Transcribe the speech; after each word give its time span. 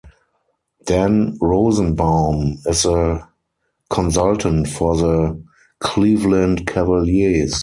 Dan 0.87 1.37
Rosenbaum 1.39 2.57
is 2.65 2.85
a 2.87 3.29
consultant 3.91 4.67
for 4.69 4.97
the 4.97 5.39
Cleveland 5.79 6.65
Cavaliers. 6.65 7.53